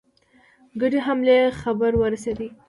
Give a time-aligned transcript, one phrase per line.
[0.81, 2.47] ګډې حملې خبر ورسېدی.